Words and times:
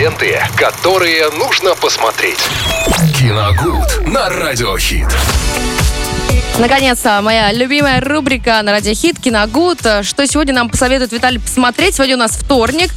Ленты, 0.00 0.40
которые 0.56 1.28
нужно 1.28 1.74
посмотреть. 1.74 2.38
Киногуд 3.18 4.06
на 4.06 4.30
Радиохит. 4.30 5.06
Наконец-то 6.58 7.20
моя 7.20 7.52
любимая 7.52 8.00
рубрика 8.00 8.62
на 8.62 8.72
Радио 8.72 8.94
Хит 8.94 9.20
Киногуд. 9.20 9.80
Что 9.80 10.26
сегодня 10.26 10.54
нам 10.54 10.70
посоветует 10.70 11.12
Виталий 11.12 11.38
посмотреть? 11.38 11.96
Сегодня 11.96 12.16
у 12.16 12.18
нас 12.18 12.30
вторник. 12.30 12.90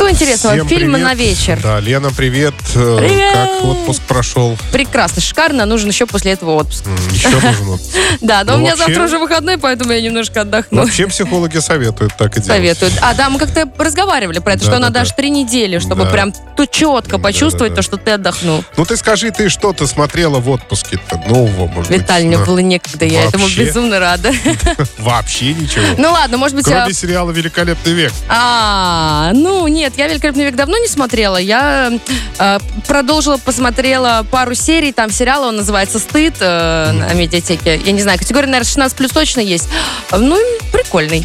Что 0.00 0.10
интересного? 0.10 0.54
Всем 0.56 0.66
Фильмы 0.68 0.94
привет. 0.94 1.08
на 1.08 1.14
вечер. 1.14 1.60
Да, 1.62 1.78
Лена, 1.78 2.10
привет. 2.10 2.54
Привет. 2.72 3.34
Как 3.34 3.64
отпуск 3.64 4.00
прошел? 4.08 4.56
Прекрасно, 4.72 5.20
шикарно. 5.20 5.66
Нужен 5.66 5.90
еще 5.90 6.06
после 6.06 6.32
этого 6.32 6.52
отпуск. 6.52 6.86
Еще 7.12 7.28
нужен 7.28 7.68
отпуск. 7.68 7.90
Да, 8.22 8.42
но 8.44 8.52
Ну, 8.52 8.58
у 8.58 8.60
меня 8.62 8.76
завтра 8.76 9.04
уже 9.04 9.18
выходной, 9.18 9.58
поэтому 9.58 9.92
я 9.92 10.00
немножко 10.00 10.40
отдохну. 10.40 10.80
Вообще 10.80 11.06
психологи 11.06 11.58
советуют 11.58 12.16
так 12.16 12.30
и 12.36 12.40
делать. 12.40 12.46
Советуют. 12.46 12.94
А, 13.02 13.12
да, 13.14 13.28
мы 13.28 13.38
как-то 13.38 13.68
разговаривали 13.76 14.38
про 14.38 14.54
это, 14.54 14.64
что 14.64 14.78
надо 14.78 15.00
аж 15.02 15.10
три 15.12 15.28
недели, 15.28 15.78
чтобы 15.78 16.06
прям 16.06 16.32
тут 16.56 16.70
четко 16.70 17.18
почувствовать 17.18 17.74
то, 17.74 17.82
что 17.82 17.98
ты 17.98 18.12
отдохнул. 18.12 18.64
Ну 18.78 18.86
ты 18.86 18.96
скажи, 18.96 19.30
ты 19.30 19.50
что 19.50 19.74
ты 19.74 19.86
смотрела 19.86 20.38
в 20.38 20.48
отпуске-то 20.48 21.22
нового, 21.28 21.66
может 21.66 21.90
Виталий, 21.90 22.26
мне 22.26 22.38
было 22.38 22.58
некогда, 22.60 23.04
я 23.04 23.24
этому 23.24 23.46
безумно 23.48 23.98
рада. 24.00 24.32
Вообще 24.98 25.52
ничего. 25.52 25.84
Ну 25.98 26.10
ладно, 26.10 26.38
может 26.38 26.56
быть... 26.56 26.66
а, 26.68 26.70
Кроме 26.70 26.94
сериала 26.94 27.30
«Великолепный 27.30 27.92
век». 27.92 28.12
А, 28.28 29.30
ну 29.34 29.68
нет, 29.68 29.89
я 29.96 30.08
«Великолепный 30.08 30.44
век» 30.44 30.56
давно 30.56 30.78
не 30.78 30.88
смотрела. 30.88 31.36
Я 31.36 31.92
э, 32.38 32.58
продолжила, 32.86 33.36
посмотрела 33.38 34.26
пару 34.30 34.54
серий, 34.54 34.92
там 34.92 35.10
сериала, 35.10 35.46
он 35.48 35.56
называется 35.56 35.98
«Стыд» 35.98 36.36
э, 36.40 36.92
на 36.92 37.12
медиатеке. 37.14 37.76
Я 37.84 37.92
не 37.92 38.02
знаю, 38.02 38.18
категория, 38.18 38.46
наверное, 38.46 38.66
16 38.68 38.96
плюс 38.96 39.10
точно 39.12 39.40
есть. 39.40 39.68
Ну, 40.12 40.38
прикольный. 40.72 41.24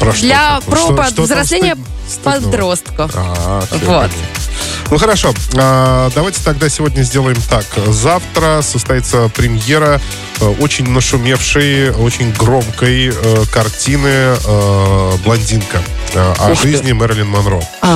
Про 0.00 0.12
что 0.12 0.22
Для 0.22 0.60
про 0.66 0.76
Что- 0.76 0.94
под- 0.96 1.08
что 1.10 1.22
взросления 1.22 1.76
стыд- 2.08 2.22
подростков. 2.22 3.10
А, 3.14 3.60
Вот. 3.70 3.70
понятно. 3.80 4.10
Ну 4.90 4.98
хорошо, 4.98 5.34
а, 5.56 6.10
давайте 6.14 6.40
тогда 6.44 6.68
сегодня 6.68 7.02
сделаем 7.02 7.36
так. 7.50 7.64
Завтра 7.88 8.62
состоится 8.62 9.28
премьера 9.34 10.00
э, 10.40 10.44
очень 10.60 10.88
нашумевшей, 10.88 11.90
очень 11.90 12.30
громкой 12.32 13.08
э, 13.08 13.44
картины 13.52 14.08
э, 14.46 15.12
«Блондинка» 15.24 15.82
о 16.14 16.52
Ух 16.52 16.60
ты. 16.60 16.68
жизни 16.68 16.92
Мэрилин 16.92 17.26
Монро. 17.28 17.60
А, 17.82 17.88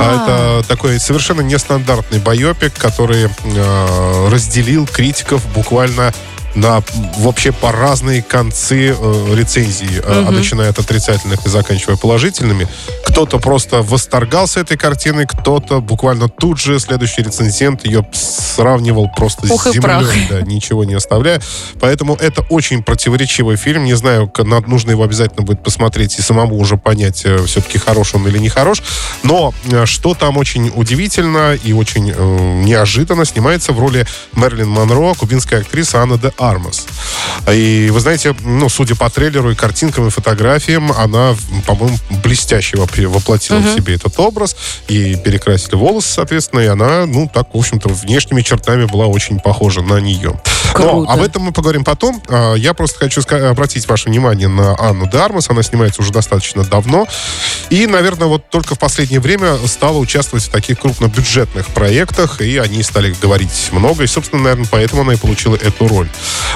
А 0.00 0.58
Это 0.60 0.68
такой 0.68 0.98
совершенно 1.00 1.40
нестандартный 1.40 2.18
байопик, 2.18 2.74
который 2.74 3.24
э, 3.26 4.28
разделил 4.30 4.86
критиков 4.86 5.44
буквально 5.54 6.12
на 6.54 6.82
вообще 7.18 7.52
по 7.52 7.72
разные 7.72 8.22
концы 8.22 8.96
э, 8.98 9.34
рецензии, 9.34 10.00
э, 10.02 10.20
Мгм. 10.22 10.34
начиная 10.34 10.70
от 10.70 10.78
отрицательных 10.78 11.44
и 11.46 11.48
заканчивая 11.48 11.96
положительными. 11.96 12.66
Кто-то 13.06 13.38
просто 13.38 13.82
восторгался 13.82 14.60
этой 14.60 14.76
картиной, 14.76 15.26
кто-то 15.26 15.80
буквально 15.80 16.28
тут 16.28 16.58
же 16.58 16.78
следующий 16.78 17.22
рецензент 17.22 17.84
ее 17.86 18.06
сравнивал 18.12 19.08
просто 19.16 19.46
Пух 19.46 19.66
с 19.66 19.72
землей, 19.72 20.26
да, 20.28 20.40
ничего 20.42 20.84
не 20.84 20.94
оставляя. 20.94 21.40
Поэтому 21.80 22.14
это 22.16 22.42
очень 22.48 22.82
противоречивый 22.82 23.56
фильм. 23.56 23.84
Не 23.84 23.94
знаю, 23.94 24.30
нужно 24.66 24.90
его 24.90 25.04
обязательно 25.04 25.42
будет 25.42 25.62
посмотреть 25.62 26.18
и 26.18 26.22
самому 26.22 26.58
уже 26.58 26.76
понять, 26.76 27.22
э, 27.24 27.44
все-таки 27.46 27.78
хорош 27.78 28.14
он 28.14 28.26
или 28.26 28.38
не 28.38 28.48
хорош. 28.48 28.82
Но 29.22 29.52
э, 29.70 29.86
что 29.86 30.14
там 30.14 30.36
очень 30.36 30.72
удивительно 30.74 31.54
и 31.54 31.72
очень 31.72 32.12
э, 32.14 32.62
неожиданно 32.64 33.24
снимается 33.24 33.72
в 33.72 33.78
роли 33.80 34.06
Мерлин 34.34 34.68
Монро 34.68 35.14
кубинская 35.14 35.60
актриса 35.60 36.02
Анна 36.02 36.18
де 36.18 36.32
Армас. 36.38 36.86
И 37.52 37.90
вы 37.92 38.00
знаете, 38.00 38.34
ну, 38.44 38.68
судя 38.68 38.94
по 38.94 39.08
трейлеру 39.10 39.50
и 39.50 39.54
картинкам, 39.54 40.06
и 40.06 40.10
фотографиям, 40.10 40.92
она, 40.92 41.34
по-моему, 41.66 41.98
блестяще 42.22 42.76
воплотила 42.76 43.58
в 43.58 43.74
себе 43.74 43.94
этот 43.94 44.18
образ. 44.18 44.56
И 44.88 45.16
перекрасили 45.16 45.74
волосы, 45.74 46.12
соответственно, 46.12 46.60
и 46.60 46.66
она, 46.66 47.06
ну, 47.06 47.30
так, 47.32 47.54
в 47.54 47.58
общем-то, 47.58 47.88
внешними 47.88 48.42
чертами 48.42 48.84
была 48.84 49.06
очень 49.06 49.40
похожа 49.40 49.82
на 49.82 49.98
нее. 50.00 50.40
Круто. 50.72 50.92
Но 50.92 51.10
об 51.10 51.20
этом 51.22 51.42
мы 51.42 51.52
поговорим 51.52 51.84
потом. 51.84 52.22
А, 52.28 52.54
Я 52.54 52.74
просто 52.74 52.98
хочу 52.98 53.22
обратить 53.50 53.88
ваше 53.88 54.08
внимание 54.08 54.48
на 54.48 54.76
Анну 54.78 55.08
де 55.08 55.18
Армас. 55.18 55.50
Она 55.50 55.62
снимается 55.62 56.02
уже 56.02 56.12
достаточно 56.12 56.64
давно. 56.64 57.06
И, 57.70 57.86
наверное, 57.86 58.28
вот 58.28 58.48
только 58.50 58.74
в 58.74 58.78
последнее 58.78 59.20
время 59.20 59.56
стала 59.66 59.98
участвовать 59.98 60.44
в 60.44 60.50
таких 60.50 60.78
крупнобюджетных 60.80 61.66
проектах, 61.68 62.40
и 62.40 62.58
они 62.58 62.82
стали 62.82 63.14
говорить 63.20 63.68
много. 63.72 64.04
И, 64.04 64.06
собственно, 64.06 64.42
наверное, 64.42 64.66
поэтому 64.70 65.02
она 65.02 65.12
и 65.14 65.16
получила 65.16 65.56
эту 65.56 65.88
роль. 65.88 66.08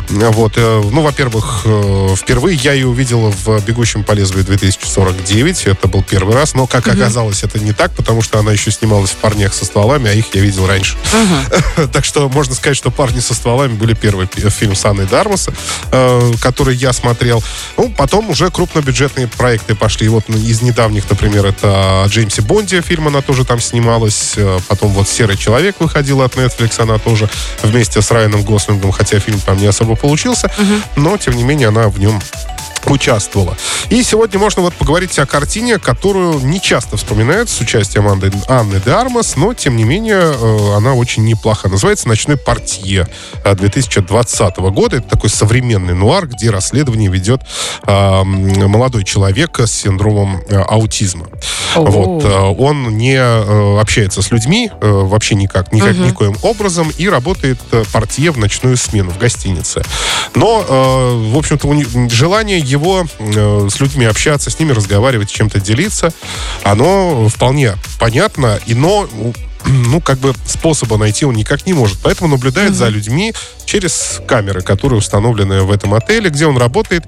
Вот. 0.08 0.52
э, 0.56 0.82
Ну, 0.90 1.02
во-первых, 1.02 1.62
э, 1.64 2.14
впервые 2.16 2.56
я 2.56 2.72
ее 2.72 2.86
увидела 2.88 3.30
в 3.30 3.64
«Бегущем 3.64 4.04
по 4.04 4.12
лезвию 4.12 4.44
2049». 4.44 5.66
Это 5.70 5.88
был 5.88 6.02
первый 6.02 6.34
раз. 6.34 6.54
Но, 6.54 6.66
как 6.66 6.86
оказалось, 6.88 7.42
это 7.42 7.58
не 7.58 7.72
так, 7.72 7.92
потому 7.92 8.22
что 8.22 8.38
она 8.38 8.52
еще 8.52 8.70
снималась 8.70 9.10
в 9.10 9.16
«Парнях 9.16 9.54
со 9.54 9.64
стволами», 9.64 10.08
а 10.10 10.12
их 10.12 10.26
я 10.34 10.40
видел 10.40 10.66
раньше. 10.66 10.96
Так 11.92 12.04
что 12.04 12.28
можно 12.28 12.54
сказать, 12.54 12.76
что 12.76 12.90
«Парни 12.90 13.20
со 13.20 13.34
стволами» 13.34 13.74
были 13.74 13.94
первый 14.02 14.26
фильм 14.50 14.74
с 14.74 14.84
Анной 14.84 15.06
Дармаса, 15.06 15.54
э, 15.92 16.32
который 16.42 16.74
я 16.74 16.92
смотрел. 16.92 17.42
Ну, 17.76 17.88
потом 17.96 18.30
уже 18.30 18.50
крупнобюджетные 18.50 19.28
проекты 19.28 19.76
пошли. 19.76 20.08
Вот 20.08 20.24
ну, 20.26 20.36
из 20.36 20.60
недавних, 20.60 21.08
например, 21.08 21.46
это 21.46 22.02
о 22.02 22.06
Джеймсе 22.08 22.42
Бонде 22.42 22.82
фильм, 22.82 23.06
она 23.06 23.22
тоже 23.22 23.44
там 23.44 23.60
снималась. 23.60 24.34
Э, 24.36 24.58
Потом 24.68 24.92
вот 24.92 25.08
«Серый 25.08 25.36
человек» 25.36 25.76
выходила 25.80 26.24
от 26.24 26.34
Netflix, 26.36 26.80
она 26.82 26.98
тоже 26.98 27.28
вместе 27.62 28.02
с 28.02 28.10
Райаном 28.10 28.42
Гослингом, 28.42 28.90
хотя 28.90 29.18
фильм 29.20 29.38
там 29.40 29.58
не 29.58 29.66
особо 29.66 29.96
получился, 29.96 30.50
но, 30.96 31.16
тем 31.18 31.34
не 31.34 31.44
менее, 31.44 31.68
она 31.68 31.88
в 31.88 31.98
нем 31.98 32.20
участвовала. 32.86 33.56
И 33.90 34.02
сегодня 34.02 34.38
можно 34.38 34.62
вот 34.62 34.74
поговорить 34.74 35.18
о 35.18 35.26
картине, 35.26 35.78
которую 35.78 36.40
не 36.40 36.60
часто 36.60 36.96
вспоминают 36.96 37.48
с 37.50 37.60
участием 37.60 38.08
Анны, 38.08 38.30
Анны 38.48 38.80
де 38.84 38.90
Армас, 38.90 39.36
но, 39.36 39.54
тем 39.54 39.76
не 39.76 39.84
менее, 39.84 40.20
э, 40.20 40.76
она 40.76 40.94
очень 40.94 41.24
неплоха. 41.24 41.68
Называется 41.68 42.08
«Ночной 42.08 42.36
портье» 42.36 43.08
э, 43.44 43.54
2020 43.54 44.56
года. 44.58 44.96
Это 44.96 45.08
такой 45.08 45.30
современный 45.30 45.94
нуар, 45.94 46.26
где 46.26 46.50
расследование 46.50 47.10
ведет 47.10 47.42
э, 47.86 48.22
молодой 48.24 49.04
человек 49.04 49.60
с 49.60 49.72
синдромом 49.72 50.42
э, 50.48 50.60
аутизма. 50.60 51.26
Вот. 51.74 52.24
э, 52.24 52.28
Он 52.58 52.96
не 52.96 53.16
э, 53.16 53.80
общается 53.80 54.22
с 54.22 54.30
людьми 54.30 54.70
э, 54.80 54.90
вообще 54.90 55.34
никак, 55.34 55.72
никак, 55.72 55.96
никоим 55.96 56.36
образом 56.42 56.90
и 56.96 57.08
работает 57.08 57.58
э, 57.70 57.84
портье 57.92 58.30
в 58.30 58.38
ночную 58.38 58.76
смену 58.76 59.10
в 59.10 59.18
гостинице. 59.18 59.82
Но, 60.34 60.64
э, 60.66 61.32
в 61.32 61.36
общем-то, 61.38 61.68
желание 62.10 62.60
его 62.72 63.06
э, 63.18 63.68
с 63.70 63.80
людьми 63.80 64.06
общаться, 64.06 64.50
с 64.50 64.58
ними 64.58 64.72
разговаривать, 64.72 65.30
чем-то 65.30 65.60
делиться, 65.60 66.12
оно 66.64 67.28
вполне 67.28 67.74
понятно, 67.98 68.58
и 68.66 68.74
но 68.74 69.08
ну, 69.64 70.00
как 70.00 70.18
бы 70.18 70.34
способа 70.46 70.96
найти 70.96 71.24
он 71.24 71.34
никак 71.34 71.66
не 71.66 71.72
может. 71.72 71.98
Поэтому 72.02 72.28
наблюдает 72.28 72.74
за 72.74 72.88
людьми 72.88 73.32
через 73.64 74.20
камеры, 74.26 74.60
которые 74.62 74.98
установлены 74.98 75.62
в 75.62 75.70
этом 75.70 75.94
отеле, 75.94 76.30
где 76.30 76.46
он 76.46 76.58
работает, 76.58 77.04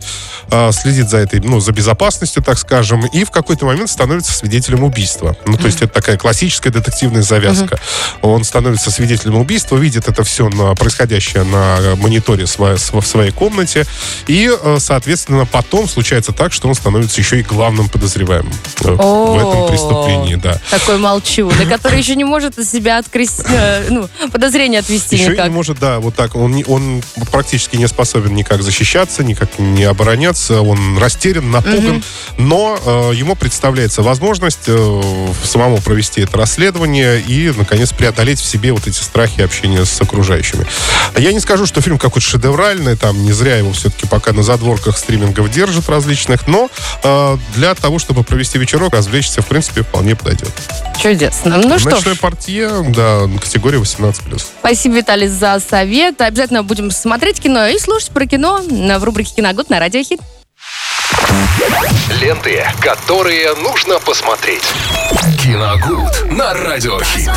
э, 0.51 0.73
следит 0.73 1.09
за 1.11 1.19
этой, 1.19 1.41
ну, 1.41 1.61
за 1.61 1.73
безопасностью, 1.73 2.43
так 2.43 2.59
скажем, 2.59 3.05
и 3.07 3.25
в 3.25 3.31
какой-то 3.31 3.67
момент 3.67 3.91
становится 3.91 4.33
свидетелем 4.33 4.85
убийства. 4.85 5.37
Ну, 5.47 5.57
то 5.57 5.67
есть 5.67 5.83
это 5.83 5.93
такая 5.93 6.17
классическая 6.17 6.71
детективная 6.71 7.23
завязка. 7.23 7.79
Он 8.23 8.45
становится 8.45 8.91
свидетелем 8.91 9.37
убийства, 9.37 9.77
видит 9.77 10.09
это 10.09 10.23
все 10.25 10.49
на 10.49 10.75
происходящее 10.75 11.43
на 11.45 11.97
мониторе 11.97 12.47
своей- 12.47 12.79
св- 12.79 13.05
в 13.05 13.07
своей 13.07 13.31
комнате, 13.33 13.85
и, 14.27 14.51
э, 14.51 14.77
соответственно, 14.81 15.47
потом 15.47 15.89
случается 15.89 16.33
так, 16.33 16.53
что 16.53 16.69
он 16.69 16.75
становится 16.75 17.21
еще 17.21 17.41
и 17.41 17.43
главным 17.43 17.89
подозреваемым 17.89 18.53
э, 18.83 18.93
в 18.95 19.39
этом 19.39 19.69
преступлении, 19.69 20.37
да. 20.37 20.61
Такой 20.71 20.99
молчу, 20.99 21.51
на 21.51 21.67
который 21.67 21.99
еще 21.99 22.15
не 22.15 22.25
может 22.25 22.44
из 22.59 22.71
себя 22.71 22.99
открести, 22.99 23.43
э, 23.49 23.89
ну, 23.91 24.09
подозрение 24.31 24.81
отвести 24.81 25.17
Еще 25.17 25.31
никак. 25.31 25.49
не 25.49 25.55
может, 25.55 25.79
да, 25.79 26.01
вот 26.01 26.15
так. 26.15 26.37
Он, 26.37 26.63
он 26.67 27.03
практически 27.31 27.77
не 27.77 27.89
способен 27.89 28.35
никак 28.35 28.63
защищаться, 28.63 29.25
никак 29.25 29.59
не 29.59 29.85
обороняться. 29.85 30.61
Он 30.61 30.99
растерян, 30.99 31.51
напуган. 31.51 32.03
Но 32.39 32.79
э, 32.85 33.15
ему 33.15 33.35
представляется 33.37 34.03
возможность 34.03 34.65
э, 34.67 35.03
самому 35.45 35.79
провести 35.81 36.23
это 36.23 36.37
расследование 36.37 37.21
и, 37.21 37.53
наконец, 37.57 37.93
преодолеть 37.93 38.41
в 38.41 38.45
себе 38.45 38.73
вот 38.73 38.87
эти 38.87 38.99
страхи 38.99 39.41
общения 39.41 39.85
с 39.85 40.01
окружающими. 40.01 40.67
Я 41.17 41.33
не 41.33 41.41
скажу, 41.41 41.67
что 41.67 41.81
фильм 41.81 41.99
какой-то 41.99 42.27
шедевральный, 42.27 42.97
там 42.97 43.23
не 43.23 43.33
зря 43.33 43.57
его 43.57 43.73
все-таки 43.73 44.07
пока 44.07 44.33
на 44.33 44.43
задворках 44.43 44.99
стримингов 44.99 45.51
держат 45.51 45.89
различных, 45.89 46.47
но 46.47 46.71
э, 47.03 47.39
для 47.55 47.75
того, 47.75 47.99
чтобы 47.99 48.25
провести 48.25 48.59
вечерок, 48.59 48.95
развлечься, 48.95 49.43
в 49.43 49.47
принципе, 49.47 49.83
вполне 49.83 50.17
подойдет. 50.17 50.53
Чудесно. 51.01 51.59
Ну 51.59 51.79
что 51.79 51.91
Ночной 51.91 52.15
ж, 52.15 52.19
портье, 52.19 52.71
да, 52.89 53.23
категория 53.41 53.79
18+. 53.79 54.39
спасибо, 54.61 54.97
Виталий, 54.97 55.29
за 55.29 55.61
совет. 55.61 56.21
Обязательно 56.21 56.63
будем 56.63 56.91
смотреть 56.91 57.41
кино 57.41 57.67
и 57.67 57.79
слушать 57.79 58.11
про 58.11 58.27
кино 58.27 58.61
на- 58.69 58.99
в 58.99 59.05
рубрике 59.05 59.35
«Киногуд» 59.37 59.69
на 59.71 59.79
Радио 59.79 60.03
Хит. 60.03 60.21
Ленты, 62.21 62.65
которые 62.81 63.55
нужно 63.55 63.99
посмотреть. 64.01 64.63
Киногуд 65.43 66.31
на 66.31 66.55
Радиохит. 66.55 67.31